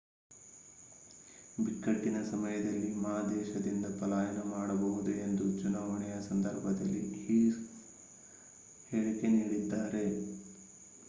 ಬಿಕ್ಕಟ್ಟಿನ 1.57 2.21
ಸಮಯದಲ್ಲಿ 2.21 2.89
ಮಾ 2.95 3.13
ದೇಶದಿಂದ 3.27 3.85
ಪಲಾಯನ 3.99 4.41
ಮಾಡಬಹುದು 4.47 5.11
ಎಂದು 5.19 5.45
ಚುನಾವಣೆಯ 5.61 6.15
ಸಂದರ್ಭದಲ್ಲಿ 6.21 7.03
ಹ್ಸೀಹ್ 7.15 7.59
ಹೇಳಿಕೆ 8.89 9.29
ನೀಡಿದ್ದಾರೆ 9.29 10.05